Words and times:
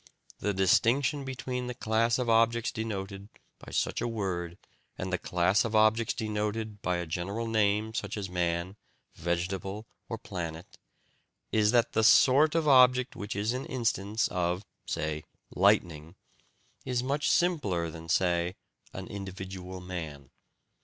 The 0.39 0.51
distinction 0.51 1.23
between 1.25 1.67
the 1.67 1.75
class 1.75 2.17
of 2.17 2.27
objects 2.27 2.71
denoted 2.71 3.29
by 3.59 3.71
such 3.71 4.01
a 4.01 4.07
word 4.07 4.57
and 4.97 5.13
the 5.13 5.19
class 5.19 5.63
of 5.63 5.75
objects 5.75 6.15
denoted 6.15 6.81
by 6.81 6.97
a 6.97 7.05
general 7.05 7.45
name 7.45 7.93
such 7.93 8.17
as 8.17 8.27
"man," 8.27 8.77
"vegetable," 9.13 9.85
or 10.09 10.17
"planet," 10.17 10.79
is 11.51 11.69
that 11.69 11.91
the 11.93 12.03
sort 12.03 12.55
of 12.55 12.67
object 12.67 13.15
which 13.15 13.35
is 13.35 13.53
an 13.53 13.67
instance 13.67 14.27
of 14.29 14.65
(say) 14.87 15.23
"lightning" 15.53 16.15
is 16.83 17.03
much 17.03 17.29
simpler 17.29 17.91
than 17.91 18.09
(say) 18.09 18.55
an 18.93 19.05
individual 19.05 19.81
man. 19.81 20.31